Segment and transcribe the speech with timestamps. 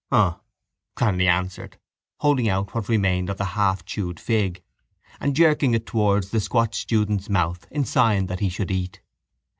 [0.11, 0.37] —Um,
[0.97, 1.77] Cranly answered,
[2.21, 4.63] holding out what remained of the half chewed fig
[5.19, 8.99] and jerking it towards the squat student's mouth in sign that he should eat.